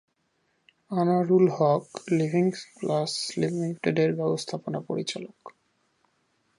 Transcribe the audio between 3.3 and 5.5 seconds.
লিমিটেডের ব্যবস্থাপনা পরিচালক।